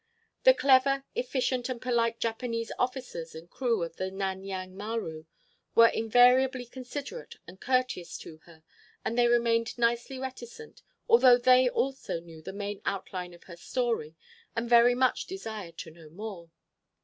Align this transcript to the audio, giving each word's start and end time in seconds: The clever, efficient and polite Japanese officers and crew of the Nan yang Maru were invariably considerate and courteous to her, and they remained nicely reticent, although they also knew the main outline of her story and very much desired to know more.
The 0.45 0.55
clever, 0.55 1.03
efficient 1.13 1.69
and 1.69 1.79
polite 1.79 2.19
Japanese 2.19 2.71
officers 2.79 3.35
and 3.35 3.47
crew 3.47 3.83
of 3.83 3.97
the 3.97 4.09
Nan 4.09 4.43
yang 4.43 4.75
Maru 4.75 5.25
were 5.75 5.89
invariably 5.89 6.65
considerate 6.65 7.35
and 7.45 7.61
courteous 7.61 8.17
to 8.17 8.39
her, 8.45 8.63
and 9.05 9.15
they 9.15 9.27
remained 9.27 9.77
nicely 9.77 10.17
reticent, 10.17 10.81
although 11.07 11.37
they 11.37 11.69
also 11.69 12.19
knew 12.19 12.41
the 12.41 12.51
main 12.51 12.81
outline 12.83 13.35
of 13.35 13.43
her 13.43 13.55
story 13.55 14.15
and 14.55 14.67
very 14.67 14.95
much 14.95 15.27
desired 15.27 15.77
to 15.77 15.91
know 15.91 16.09
more. 16.09 16.49